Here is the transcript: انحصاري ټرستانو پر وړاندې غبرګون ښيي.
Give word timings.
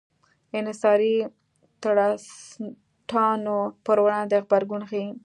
انحصاري 0.57 1.15
ټرستانو 1.81 3.59
پر 3.85 3.97
وړاندې 4.05 4.37
غبرګون 4.45 4.81
ښيي. 4.89 5.07